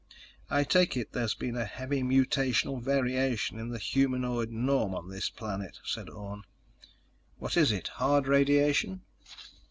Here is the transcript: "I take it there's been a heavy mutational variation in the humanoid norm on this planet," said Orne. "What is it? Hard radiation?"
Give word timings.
"I 0.49 0.63
take 0.63 0.97
it 0.97 1.11
there's 1.11 1.35
been 1.35 1.55
a 1.55 1.63
heavy 1.63 2.01
mutational 2.01 2.81
variation 2.81 3.59
in 3.59 3.69
the 3.69 3.77
humanoid 3.77 4.49
norm 4.49 4.95
on 4.95 5.09
this 5.09 5.29
planet," 5.29 5.77
said 5.83 6.09
Orne. 6.09 6.41
"What 7.37 7.55
is 7.55 7.71
it? 7.71 7.89
Hard 7.89 8.25
radiation?" 8.27 9.03